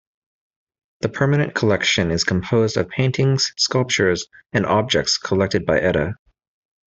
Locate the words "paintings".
2.89-3.53